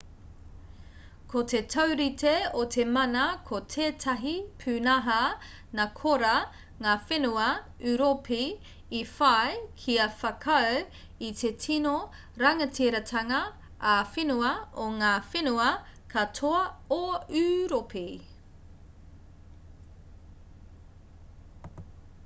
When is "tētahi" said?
3.73-4.31